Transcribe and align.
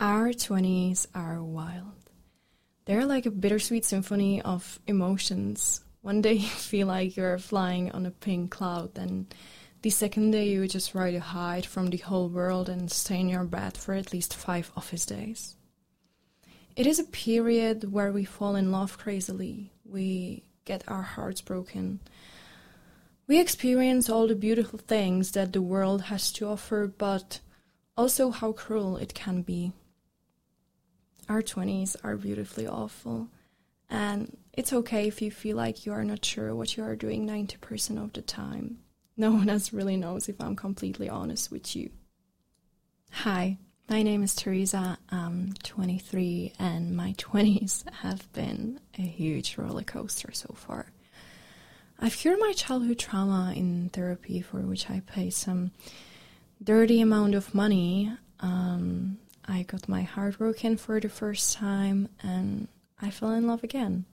Our 0.00 0.28
20s 0.28 1.08
are 1.12 1.42
wild. 1.42 2.10
They're 2.84 3.04
like 3.04 3.26
a 3.26 3.32
bittersweet 3.32 3.84
symphony 3.84 4.40
of 4.40 4.78
emotions. 4.86 5.80
One 6.02 6.22
day 6.22 6.32
you 6.34 6.46
feel 6.48 6.86
like 6.86 7.16
you're 7.16 7.38
flying 7.38 7.90
on 7.90 8.06
a 8.06 8.12
pink 8.12 8.52
cloud, 8.52 8.94
then 8.94 9.26
the 9.82 9.90
second 9.90 10.30
day 10.30 10.50
you 10.50 10.68
just 10.68 10.94
ready 10.94 11.16
to 11.16 11.20
hide 11.20 11.66
from 11.66 11.88
the 11.88 11.96
whole 11.96 12.28
world 12.28 12.68
and 12.68 12.88
stay 12.88 13.18
in 13.18 13.28
your 13.28 13.42
bed 13.42 13.76
for 13.76 13.92
at 13.92 14.12
least 14.12 14.36
five 14.36 14.70
office 14.76 15.04
days. 15.04 15.56
It 16.76 16.86
is 16.86 17.00
a 17.00 17.04
period 17.04 17.90
where 17.90 18.12
we 18.12 18.24
fall 18.24 18.54
in 18.54 18.70
love 18.70 18.98
crazily, 18.98 19.72
we 19.84 20.44
get 20.64 20.84
our 20.86 21.02
hearts 21.02 21.40
broken. 21.40 21.98
We 23.26 23.40
experience 23.40 24.08
all 24.08 24.28
the 24.28 24.36
beautiful 24.36 24.78
things 24.78 25.32
that 25.32 25.52
the 25.52 25.60
world 25.60 26.02
has 26.02 26.30
to 26.34 26.46
offer, 26.46 26.86
but 26.86 27.40
also 27.96 28.30
how 28.30 28.52
cruel 28.52 28.96
it 28.96 29.12
can 29.12 29.42
be. 29.42 29.72
Our 31.28 31.42
20s 31.42 31.94
are 32.02 32.16
beautifully 32.16 32.66
awful, 32.66 33.28
and 33.90 34.34
it's 34.54 34.72
okay 34.72 35.06
if 35.08 35.20
you 35.20 35.30
feel 35.30 35.58
like 35.58 35.84
you 35.84 35.92
are 35.92 36.04
not 36.04 36.24
sure 36.24 36.54
what 36.54 36.74
you 36.76 36.82
are 36.82 36.96
doing 36.96 37.26
90% 37.26 38.02
of 38.02 38.14
the 38.14 38.22
time. 38.22 38.78
No 39.14 39.32
one 39.32 39.50
else 39.50 39.70
really 39.72 39.98
knows 39.98 40.30
if 40.30 40.40
I'm 40.40 40.56
completely 40.56 41.06
honest 41.06 41.50
with 41.50 41.76
you. 41.76 41.90
Hi, 43.10 43.58
my 43.90 44.02
name 44.02 44.22
is 44.22 44.34
Teresa. 44.34 44.96
I'm 45.10 45.52
23, 45.64 46.54
and 46.58 46.96
my 46.96 47.12
20s 47.18 47.92
have 47.96 48.32
been 48.32 48.80
a 48.98 49.02
huge 49.02 49.58
roller 49.58 49.82
coaster 49.82 50.32
so 50.32 50.54
far. 50.54 50.92
I've 51.98 52.16
cured 52.16 52.38
my 52.38 52.54
childhood 52.56 52.98
trauma 52.98 53.52
in 53.54 53.90
therapy, 53.90 54.40
for 54.40 54.60
which 54.60 54.88
I 54.88 55.00
pay 55.00 55.28
some 55.28 55.72
dirty 56.62 57.02
amount 57.02 57.34
of 57.34 57.54
money. 57.54 58.12
Um, 58.40 59.18
I 59.48 59.62
got 59.62 59.88
my 59.88 60.02
heart 60.02 60.38
broken 60.38 60.76
for 60.76 61.00
the 61.00 61.08
first 61.08 61.56
time 61.56 62.10
and 62.22 62.68
I 63.00 63.10
fell 63.10 63.32
in 63.32 63.46
love 63.46 63.64
again. 63.64 64.04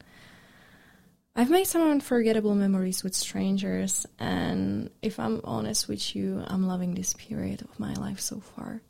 I've 1.36 1.50
made 1.50 1.68
some 1.68 1.82
unforgettable 1.82 2.56
memories 2.56 3.04
with 3.04 3.14
strangers, 3.14 4.06
and 4.18 4.90
if 5.02 5.20
I'm 5.20 5.42
honest 5.44 5.90
with 5.90 6.16
you, 6.16 6.42
I'm 6.48 6.66
loving 6.66 6.96
this 6.96 7.14
period 7.14 7.62
of 7.62 7.78
my 7.78 7.94
life 7.96 8.22
so 8.22 8.40
far. 8.40 8.82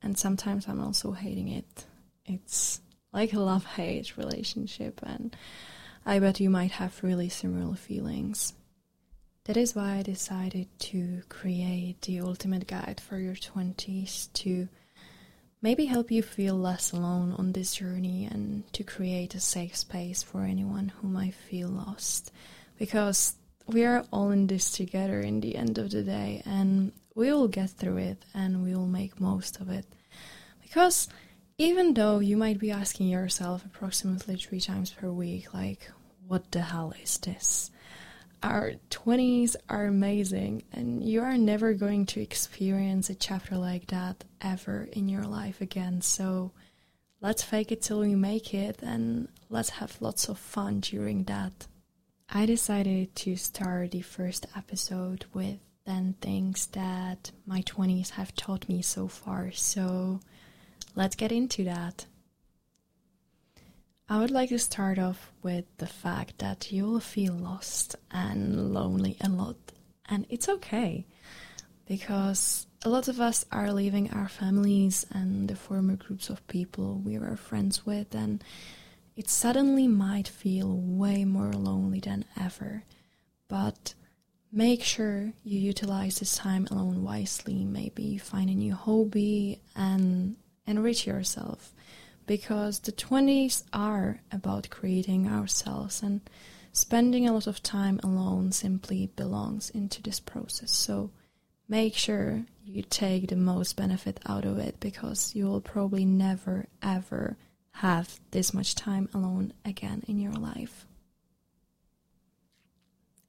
And 0.00 0.16
sometimes 0.16 0.68
I'm 0.68 0.80
also 0.80 1.10
hating 1.10 1.48
it. 1.48 1.84
It's 2.26 2.80
like 3.12 3.32
a 3.32 3.40
love 3.40 3.64
hate 3.64 4.16
relationship, 4.16 5.00
and 5.02 5.34
I 6.06 6.20
bet 6.20 6.38
you 6.38 6.48
might 6.48 6.70
have 6.72 7.02
really 7.02 7.28
similar 7.28 7.74
feelings. 7.74 8.52
That 9.46 9.56
is 9.56 9.74
why 9.74 9.96
I 9.96 10.02
decided 10.02 10.68
to 10.78 11.22
create 11.28 12.02
the 12.02 12.20
ultimate 12.20 12.68
guide 12.68 13.00
for 13.00 13.18
your 13.18 13.34
20s 13.34 14.32
to 14.34 14.68
maybe 15.64 15.86
help 15.86 16.10
you 16.10 16.22
feel 16.22 16.54
less 16.54 16.92
alone 16.92 17.34
on 17.38 17.52
this 17.52 17.76
journey 17.76 18.28
and 18.30 18.70
to 18.74 18.84
create 18.84 19.34
a 19.34 19.40
safe 19.40 19.74
space 19.74 20.22
for 20.22 20.42
anyone 20.42 20.92
who 21.00 21.08
might 21.08 21.32
feel 21.32 21.70
lost. 21.70 22.30
Because 22.78 23.36
we 23.66 23.82
are 23.82 24.04
all 24.12 24.30
in 24.30 24.46
this 24.46 24.70
together 24.70 25.20
in 25.20 25.40
the 25.40 25.56
end 25.56 25.78
of 25.78 25.90
the 25.90 26.02
day 26.02 26.42
and 26.44 26.92
we 27.14 27.32
will 27.32 27.48
get 27.48 27.70
through 27.70 27.96
it 27.96 28.22
and 28.34 28.62
we 28.62 28.76
will 28.76 28.86
make 28.86 29.18
most 29.18 29.58
of 29.58 29.70
it. 29.70 29.86
Because 30.60 31.08
even 31.56 31.94
though 31.94 32.18
you 32.18 32.36
might 32.36 32.58
be 32.58 32.70
asking 32.70 33.08
yourself 33.08 33.64
approximately 33.64 34.36
three 34.36 34.60
times 34.60 34.90
per 34.90 35.08
week, 35.08 35.54
like, 35.54 35.90
what 36.28 36.52
the 36.52 36.60
hell 36.60 36.92
is 37.02 37.16
this? 37.16 37.70
Our 38.44 38.72
20s 38.90 39.56
are 39.70 39.86
amazing 39.86 40.62
and 40.70 41.02
you 41.02 41.22
are 41.22 41.38
never 41.38 41.72
going 41.72 42.04
to 42.04 42.20
experience 42.20 43.08
a 43.08 43.14
chapter 43.14 43.56
like 43.56 43.86
that 43.86 44.22
ever 44.42 44.86
in 44.92 45.08
your 45.08 45.24
life 45.24 45.62
again. 45.62 46.02
So 46.02 46.52
let's 47.22 47.42
fake 47.42 47.72
it 47.72 47.80
till 47.80 48.00
we 48.00 48.14
make 48.14 48.52
it 48.52 48.80
and 48.82 49.28
let's 49.48 49.70
have 49.70 49.96
lots 50.00 50.28
of 50.28 50.38
fun 50.38 50.80
during 50.80 51.24
that. 51.24 51.66
I 52.28 52.44
decided 52.44 53.14
to 53.16 53.34
start 53.36 53.92
the 53.92 54.02
first 54.02 54.46
episode 54.54 55.24
with 55.32 55.56
10 55.86 56.16
things 56.20 56.66
that 56.72 57.30
my 57.46 57.62
20s 57.62 58.10
have 58.10 58.34
taught 58.36 58.68
me 58.68 58.82
so 58.82 59.08
far. 59.08 59.52
So 59.52 60.20
let's 60.94 61.16
get 61.16 61.32
into 61.32 61.64
that. 61.64 62.04
I 64.06 64.20
would 64.20 64.30
like 64.30 64.50
to 64.50 64.58
start 64.58 64.98
off 64.98 65.32
with 65.42 65.64
the 65.78 65.86
fact 65.86 66.38
that 66.38 66.70
you'll 66.70 67.00
feel 67.00 67.32
lost 67.32 67.96
and 68.10 68.74
lonely 68.74 69.16
a 69.22 69.30
lot, 69.30 69.56
and 70.06 70.26
it's 70.28 70.46
okay 70.46 71.06
because 71.86 72.66
a 72.84 72.90
lot 72.90 73.08
of 73.08 73.18
us 73.18 73.46
are 73.50 73.72
leaving 73.72 74.10
our 74.10 74.28
families 74.28 75.06
and 75.10 75.48
the 75.48 75.56
former 75.56 75.96
groups 75.96 76.28
of 76.28 76.46
people 76.48 77.00
we 77.02 77.18
were 77.18 77.36
friends 77.36 77.86
with, 77.86 78.14
and 78.14 78.44
it 79.16 79.30
suddenly 79.30 79.88
might 79.88 80.28
feel 80.28 80.76
way 80.76 81.24
more 81.24 81.52
lonely 81.52 82.00
than 82.00 82.26
ever. 82.38 82.84
But 83.48 83.94
make 84.52 84.82
sure 84.82 85.32
you 85.44 85.58
utilize 85.58 86.18
this 86.18 86.36
time 86.36 86.68
alone 86.70 87.02
wisely. 87.04 87.64
Maybe 87.64 88.18
find 88.18 88.50
a 88.50 88.54
new 88.54 88.74
hobby 88.74 89.62
and 89.74 90.36
enrich 90.66 91.06
yourself 91.06 91.73
because 92.26 92.80
the 92.80 92.92
20s 92.92 93.64
are 93.72 94.20
about 94.32 94.70
creating 94.70 95.28
ourselves 95.28 96.02
and 96.02 96.20
spending 96.72 97.28
a 97.28 97.32
lot 97.32 97.46
of 97.46 97.62
time 97.62 98.00
alone 98.02 98.52
simply 98.52 99.10
belongs 99.16 99.70
into 99.70 100.02
this 100.02 100.20
process. 100.20 100.72
So 100.72 101.10
make 101.68 101.94
sure 101.94 102.44
you 102.64 102.82
take 102.82 103.28
the 103.28 103.36
most 103.36 103.76
benefit 103.76 104.20
out 104.26 104.44
of 104.44 104.58
it 104.58 104.80
because 104.80 105.34
you 105.34 105.46
will 105.46 105.60
probably 105.60 106.04
never 106.04 106.66
ever 106.82 107.36
have 107.72 108.20
this 108.30 108.54
much 108.54 108.74
time 108.74 109.08
alone 109.12 109.52
again 109.64 110.02
in 110.06 110.18
your 110.18 110.32
life. 110.32 110.86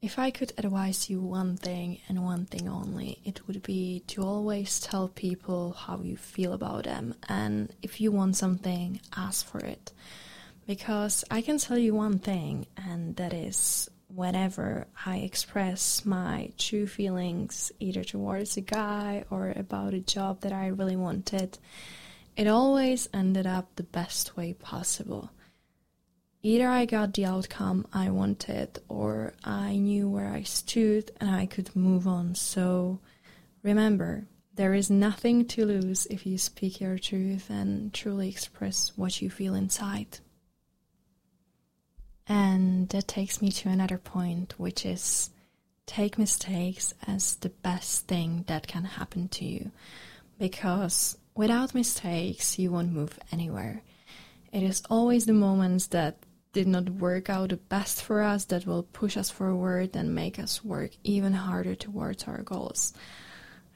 If 0.02 0.18
I 0.18 0.30
could 0.30 0.52
advise 0.58 1.08
you 1.08 1.20
one 1.20 1.56
thing 1.56 2.00
and 2.08 2.22
one 2.22 2.44
thing 2.44 2.68
only, 2.68 3.18
it 3.24 3.46
would 3.46 3.62
be 3.62 4.04
to 4.08 4.22
always 4.22 4.78
tell 4.78 5.08
people 5.08 5.72
how 5.72 6.00
you 6.00 6.16
feel 6.16 6.52
about 6.52 6.84
them. 6.84 7.14
And 7.28 7.72
if 7.82 8.00
you 8.00 8.12
want 8.12 8.36
something, 8.36 9.00
ask 9.16 9.46
for 9.46 9.60
it. 9.60 9.92
Because 10.66 11.24
I 11.30 11.40
can 11.40 11.58
tell 11.58 11.78
you 11.78 11.94
one 11.94 12.18
thing, 12.18 12.66
and 12.76 13.16
that 13.16 13.32
is 13.32 13.88
whenever 14.08 14.86
I 15.06 15.18
express 15.18 16.04
my 16.04 16.52
true 16.58 16.86
feelings, 16.86 17.72
either 17.80 18.04
towards 18.04 18.56
a 18.56 18.60
guy 18.60 19.24
or 19.30 19.52
about 19.56 19.94
a 19.94 20.00
job 20.00 20.42
that 20.42 20.52
I 20.52 20.68
really 20.68 20.96
wanted, 20.96 21.58
it 22.36 22.46
always 22.46 23.08
ended 23.14 23.46
up 23.46 23.74
the 23.76 23.82
best 23.82 24.36
way 24.36 24.52
possible 24.52 25.30
either 26.42 26.68
I 26.68 26.84
got 26.84 27.14
the 27.14 27.24
outcome 27.24 27.86
I 27.92 28.10
wanted 28.10 28.80
or 28.88 29.34
I 29.44 29.76
knew 29.76 30.08
where 30.08 30.28
I 30.28 30.42
stood 30.42 31.10
and 31.20 31.30
I 31.30 31.46
could 31.46 31.74
move 31.74 32.06
on. 32.06 32.34
So 32.34 33.00
remember, 33.62 34.26
there 34.54 34.74
is 34.74 34.90
nothing 34.90 35.44
to 35.48 35.66
lose 35.66 36.06
if 36.06 36.26
you 36.26 36.38
speak 36.38 36.80
your 36.80 36.98
truth 36.98 37.50
and 37.50 37.92
truly 37.92 38.28
express 38.28 38.92
what 38.96 39.20
you 39.20 39.28
feel 39.30 39.54
inside. 39.54 40.18
And 42.28 42.88
that 42.88 43.06
takes 43.06 43.40
me 43.40 43.50
to 43.52 43.68
another 43.68 43.98
point, 43.98 44.54
which 44.58 44.84
is 44.84 45.30
take 45.86 46.18
mistakes 46.18 46.94
as 47.06 47.36
the 47.36 47.50
best 47.50 48.08
thing 48.08 48.44
that 48.48 48.66
can 48.66 48.84
happen 48.84 49.28
to 49.28 49.44
you. 49.44 49.70
Because 50.38 51.16
without 51.34 51.74
mistakes, 51.74 52.58
you 52.58 52.72
won't 52.72 52.92
move 52.92 53.18
anywhere. 53.30 53.82
It 54.52 54.62
is 54.62 54.82
always 54.90 55.26
the 55.26 55.32
moments 55.32 55.88
that 55.88 56.16
did 56.56 56.66
not 56.66 56.88
work 56.88 57.28
out 57.28 57.50
the 57.50 57.58
best 57.58 58.02
for 58.02 58.22
us 58.22 58.46
that 58.46 58.64
will 58.64 58.82
push 58.82 59.14
us 59.18 59.28
forward 59.28 59.94
and 59.94 60.14
make 60.14 60.38
us 60.38 60.64
work 60.64 60.90
even 61.04 61.34
harder 61.34 61.74
towards 61.74 62.24
our 62.24 62.42
goals. 62.42 62.94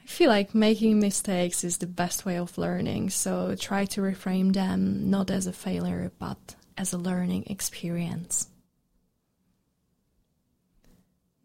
I 0.03 0.07
feel 0.07 0.29
like 0.29 0.55
making 0.55 0.99
mistakes 0.99 1.63
is 1.63 1.77
the 1.77 1.85
best 1.85 2.25
way 2.25 2.37
of 2.39 2.57
learning, 2.57 3.11
so 3.11 3.53
try 3.53 3.85
to 3.85 4.01
reframe 4.01 4.51
them 4.51 5.11
not 5.11 5.29
as 5.29 5.45
a 5.45 5.53
failure 5.53 6.11
but 6.17 6.55
as 6.75 6.91
a 6.91 6.97
learning 6.97 7.43
experience. 7.45 8.47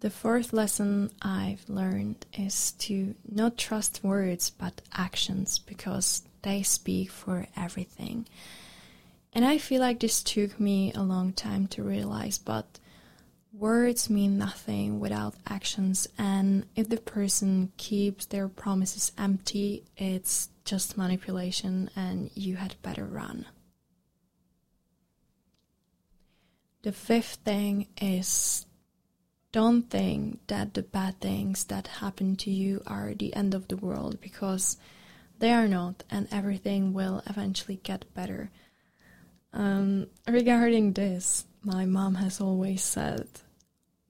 The 0.00 0.08
fourth 0.08 0.54
lesson 0.54 1.10
I've 1.20 1.68
learned 1.68 2.24
is 2.32 2.72
to 2.86 3.14
not 3.30 3.58
trust 3.58 4.00
words 4.02 4.48
but 4.48 4.80
actions 4.94 5.58
because 5.58 6.22
they 6.40 6.62
speak 6.62 7.10
for 7.10 7.46
everything. 7.54 8.26
And 9.36 9.44
I 9.44 9.58
feel 9.58 9.82
like 9.82 10.00
this 10.00 10.22
took 10.22 10.58
me 10.58 10.94
a 10.94 11.02
long 11.02 11.34
time 11.34 11.66
to 11.68 11.82
realize, 11.82 12.38
but 12.38 12.80
words 13.52 14.08
mean 14.08 14.38
nothing 14.38 14.98
without 14.98 15.34
actions. 15.46 16.08
And 16.16 16.64
if 16.74 16.88
the 16.88 16.96
person 16.96 17.70
keeps 17.76 18.24
their 18.24 18.48
promises 18.48 19.12
empty, 19.18 19.84
it's 19.94 20.48
just 20.64 20.96
manipulation 20.96 21.90
and 21.94 22.30
you 22.34 22.56
had 22.56 22.80
better 22.80 23.04
run. 23.04 23.44
The 26.80 26.92
fifth 26.92 27.40
thing 27.44 27.88
is 28.00 28.64
don't 29.52 29.90
think 29.90 30.46
that 30.46 30.72
the 30.72 30.82
bad 30.82 31.20
things 31.20 31.64
that 31.64 32.00
happen 32.00 32.36
to 32.36 32.50
you 32.50 32.80
are 32.86 33.12
the 33.12 33.36
end 33.36 33.52
of 33.52 33.68
the 33.68 33.76
world 33.76 34.18
because 34.22 34.78
They 35.38 35.52
are 35.52 35.68
not, 35.68 36.02
and 36.10 36.28
everything 36.32 36.92
will 36.92 37.22
eventually 37.26 37.80
get 37.82 38.12
better. 38.14 38.50
Um, 39.56 40.08
regarding 40.28 40.92
this, 40.92 41.46
my 41.62 41.86
mom 41.86 42.16
has 42.16 42.42
always 42.42 42.82
said, 42.82 43.26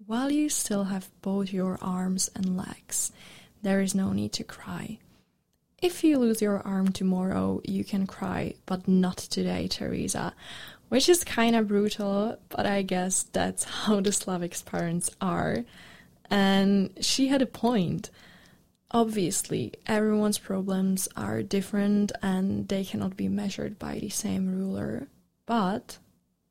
while 0.05 0.29
you 0.29 0.49
still 0.49 0.85
have 0.85 1.09
both 1.23 1.53
your 1.53 1.79
arms 1.81 2.29
and 2.35 2.57
legs, 2.57 3.13
there 3.63 3.81
is 3.81 3.95
no 3.95 4.13
need 4.13 4.33
to 4.33 4.45
cry. 4.45 4.99
If 5.81 6.03
you 6.03 6.19
lose 6.19 6.43
your 6.43 6.61
arm 6.67 6.89
tomorrow, 6.89 7.61
you 7.65 7.85
can 7.85 8.09
cry, 8.09 8.55
but 8.67 8.89
not 8.89 9.19
today, 9.19 9.69
Teresa. 9.69 10.35
Which 10.89 11.09
is 11.09 11.23
kind 11.23 11.55
of 11.55 11.69
brutal, 11.69 12.39
but 12.49 12.67
I 12.67 12.83
guess 12.83 13.23
that's 13.23 13.65
how 13.85 14.01
the 14.01 14.11
Slavik's 14.11 14.63
parents 14.63 15.11
are. 15.21 15.65
And 16.29 16.91
she 17.01 17.29
had 17.29 17.41
a 17.41 17.47
point. 17.47 18.11
Obviously, 18.91 19.75
everyone's 19.87 20.39
problems 20.39 21.09
are 21.17 21.45
different 21.45 22.11
and 22.21 22.67
they 22.67 22.85
cannot 22.85 23.17
be 23.17 23.29
measured 23.29 23.79
by 23.79 24.01
the 24.01 24.09
same 24.09 24.53
ruler. 24.59 25.07
But 25.47 25.99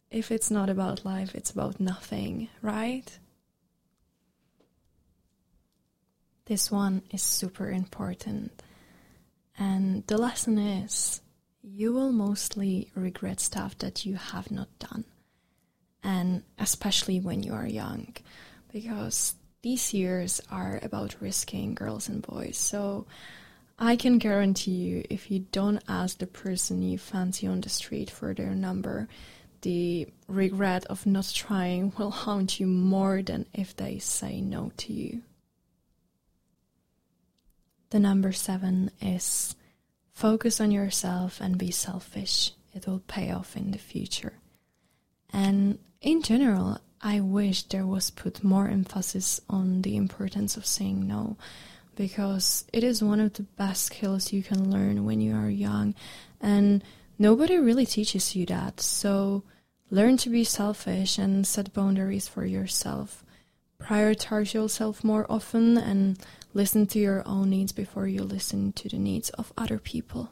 if 0.09 0.31
it's 0.31 0.49
not 0.49 0.69
about 0.69 1.05
life, 1.05 1.35
it's 1.35 1.51
about 1.51 1.79
nothing, 1.79 2.47
right? 2.61 3.19
This 6.45 6.71
one 6.71 7.01
is 7.11 7.21
super 7.21 7.69
important. 7.69 8.63
And 9.57 10.05
the 10.07 10.17
lesson 10.17 10.57
is 10.57 11.21
you 11.61 11.91
will 11.93 12.11
mostly 12.11 12.91
regret 12.95 13.39
stuff 13.39 13.77
that 13.79 14.05
you 14.05 14.15
have 14.15 14.51
not 14.51 14.69
done. 14.79 15.05
And 16.03 16.43
especially 16.59 17.19
when 17.19 17.41
you 17.41 17.53
are 17.53 17.67
young, 17.67 18.15
because 18.71 19.35
these 19.63 19.93
years 19.93 20.39
are 20.51 20.79
about 20.83 21.19
risking 21.19 21.73
girls 21.73 22.07
and 22.07 22.21
boys. 22.21 22.57
So 22.57 23.07
I 23.77 23.97
can 23.97 24.19
guarantee 24.19 24.71
you, 24.71 25.03
if 25.09 25.29
you 25.29 25.39
don't 25.51 25.83
ask 25.87 26.17
the 26.17 26.27
person 26.27 26.81
you 26.81 26.97
fancy 26.97 27.45
on 27.45 27.61
the 27.61 27.69
street 27.69 28.09
for 28.09 28.33
their 28.33 28.55
number, 28.55 29.09
the 29.61 30.07
regret 30.27 30.85
of 30.85 31.05
not 31.05 31.31
trying 31.33 31.91
will 31.97 32.11
haunt 32.11 32.59
you 32.59 32.67
more 32.67 33.21
than 33.21 33.45
if 33.53 33.75
they 33.75 33.99
say 33.99 34.39
no 34.39 34.71
to 34.77 34.93
you. 34.93 35.21
The 37.89 37.99
number 37.99 38.31
seven 38.31 38.91
is 39.01 39.55
focus 40.11 40.61
on 40.61 40.71
yourself 40.71 41.39
and 41.41 41.57
be 41.57 41.71
selfish. 41.71 42.51
It 42.73 42.87
will 42.87 43.01
pay 43.07 43.31
off 43.31 43.55
in 43.55 43.71
the 43.71 43.77
future. 43.77 44.33
And 45.31 45.79
in 46.01 46.21
general, 46.21 46.79
I 47.01 47.19
wish 47.19 47.63
there 47.63 47.85
was 47.85 48.09
put 48.09 48.43
more 48.43 48.67
emphasis 48.67 49.41
on 49.49 49.81
the 49.81 49.95
importance 49.95 50.57
of 50.57 50.65
saying 50.65 51.07
no 51.07 51.37
because 51.95 52.65
it 52.73 52.83
is 52.83 53.03
one 53.03 53.19
of 53.19 53.33
the 53.33 53.43
best 53.43 53.83
skills 53.85 54.33
you 54.33 54.43
can 54.43 54.71
learn 54.71 55.05
when 55.05 55.21
you 55.21 55.35
are 55.35 55.49
young 55.49 55.95
and 56.41 56.83
nobody 57.17 57.57
really 57.57 57.85
teaches 57.85 58.35
you 58.35 58.45
that. 58.47 58.81
So 58.81 59.43
learn 59.89 60.17
to 60.17 60.29
be 60.29 60.43
selfish 60.43 61.17
and 61.17 61.45
set 61.45 61.73
boundaries 61.73 62.27
for 62.27 62.45
yourself. 62.45 63.23
Prioritize 63.81 64.53
yourself 64.53 65.03
more 65.03 65.25
often 65.29 65.77
and 65.77 66.17
listen 66.53 66.87
to 66.87 66.99
your 66.99 67.27
own 67.27 67.49
needs 67.49 67.71
before 67.71 68.07
you 68.07 68.23
listen 68.23 68.71
to 68.73 68.89
the 68.89 68.97
needs 68.97 69.29
of 69.31 69.51
other 69.57 69.77
people. 69.77 70.31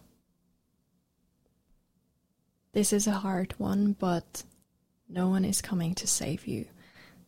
This 2.73 2.91
is 2.91 3.05
a 3.05 3.11
hard 3.11 3.53
one, 3.59 3.93
but 3.99 4.43
no 5.07 5.27
one 5.27 5.45
is 5.45 5.61
coming 5.61 5.93
to 5.95 6.07
save 6.07 6.47
you. 6.47 6.65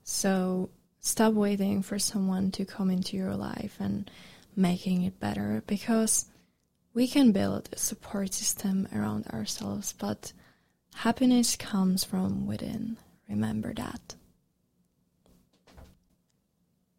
So 0.04 0.70
stop 1.06 1.34
waiting 1.34 1.84
for 1.84 2.00
someone 2.00 2.50
to 2.50 2.66
come 2.66 2.90
into 2.90 3.16
your 3.16 3.36
life 3.36 3.78
and 3.80 4.10
making 4.56 5.04
it 5.04 5.20
better 5.20 5.62
because 5.68 6.26
we 6.96 7.08
can 7.08 7.32
build 7.32 7.70
a 7.72 7.78
support 7.78 8.34
system 8.34 8.88
around 8.92 9.28
ourselves, 9.28 9.94
but 9.94 10.34
happiness 10.96 11.56
comes 11.56 12.04
from 12.04 12.48
within. 12.48 12.98
Remember 13.30 13.72
that. 13.76 14.16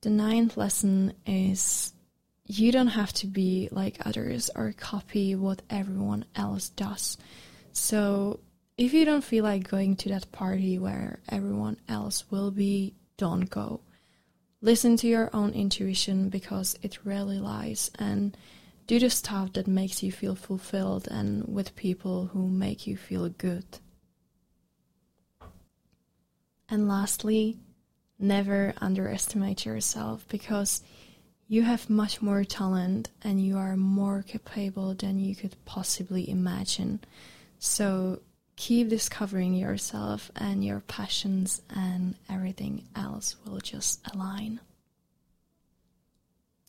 The 0.02 0.10
ninth 0.10 0.56
lesson 0.56 1.12
is 1.26 1.92
you 2.46 2.70
don't 2.70 2.86
have 2.86 3.12
to 3.14 3.26
be 3.26 3.68
like 3.72 4.06
others 4.06 4.50
or 4.54 4.72
copy 4.76 5.34
what 5.34 5.62
everyone 5.68 6.26
else 6.36 6.68
does. 6.68 7.18
So 7.72 8.38
if 8.78 8.94
you 8.94 9.04
don't 9.04 9.24
feel 9.24 9.42
like 9.42 9.68
going 9.68 9.96
to 9.96 10.10
that 10.10 10.30
party 10.30 10.78
where 10.78 11.18
everyone 11.28 11.78
else 11.88 12.30
will 12.30 12.52
be, 12.52 12.94
don't 13.16 13.50
go. 13.50 13.80
Listen 14.66 14.96
to 14.96 15.06
your 15.06 15.30
own 15.32 15.52
intuition 15.52 16.28
because 16.28 16.76
it 16.82 16.98
rarely 17.04 17.38
lies 17.38 17.88
and 18.00 18.36
do 18.88 18.98
the 18.98 19.08
stuff 19.08 19.52
that 19.52 19.68
makes 19.68 20.02
you 20.02 20.10
feel 20.10 20.34
fulfilled 20.34 21.06
and 21.08 21.46
with 21.46 21.76
people 21.76 22.30
who 22.32 22.48
make 22.48 22.84
you 22.84 22.96
feel 22.96 23.28
good. 23.28 23.64
And 26.68 26.88
lastly, 26.88 27.60
never 28.18 28.74
underestimate 28.78 29.64
yourself 29.64 30.26
because 30.28 30.82
you 31.46 31.62
have 31.62 31.88
much 31.88 32.20
more 32.20 32.42
talent 32.42 33.10
and 33.22 33.40
you 33.40 33.56
are 33.56 33.76
more 33.76 34.24
capable 34.26 34.94
than 34.94 35.20
you 35.20 35.36
could 35.36 35.54
possibly 35.64 36.28
imagine. 36.28 36.98
So 37.60 38.20
keep 38.56 38.88
discovering 38.88 39.54
yourself 39.54 40.30
and 40.34 40.64
your 40.64 40.80
passions, 40.80 41.62
and 41.74 42.16
everything 42.28 42.84
else 42.96 43.36
will 43.44 43.58
just 43.58 44.00
align. 44.12 44.60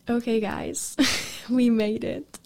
Okay, 0.09 0.39
guys, 0.39 0.95
we 1.49 1.69
made 1.69 2.03
it. 2.03 2.39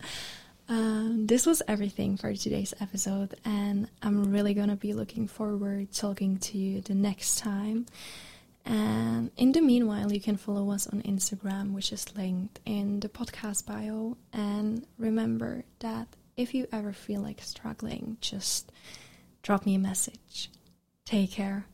Um, 0.69 1.27
this 1.27 1.45
was 1.45 1.61
everything 1.67 2.17
for 2.17 2.33
today's 2.33 2.73
episode, 2.79 3.35
and 3.43 3.89
I'm 4.01 4.31
really 4.31 4.53
gonna 4.53 4.77
be 4.77 4.93
looking 4.93 5.27
forward 5.27 5.91
talking 5.91 6.37
to 6.37 6.57
you 6.57 6.81
the 6.81 6.95
next 6.95 7.39
time. 7.39 7.87
And 8.65 9.31
in 9.37 9.51
the 9.51 9.61
meanwhile, 9.61 10.11
you 10.11 10.21
can 10.21 10.37
follow 10.37 10.71
us 10.71 10.87
on 10.87 11.01
Instagram, 11.01 11.73
which 11.73 11.91
is 11.91 12.15
linked 12.15 12.59
in 12.65 12.99
the 12.99 13.09
podcast 13.09 13.65
bio. 13.65 14.17
And 14.33 14.85
remember 14.97 15.63
that 15.79 16.07
if 16.37 16.53
you 16.53 16.67
ever 16.71 16.94
feel 16.94 17.21
like 17.21 17.41
struggling, 17.41 18.17
just 18.21 18.71
drop 19.41 19.65
me 19.65 19.75
a 19.75 19.79
message. 19.79 20.49
Take 21.05 21.31
care. 21.31 21.65